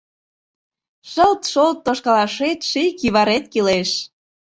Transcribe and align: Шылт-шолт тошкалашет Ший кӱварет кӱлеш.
Шылт-шолт 1.11 1.77
тошкалашет 1.85 2.59
Ший 2.69 2.89
кӱварет 2.99 3.45
кӱлеш. 3.53 3.89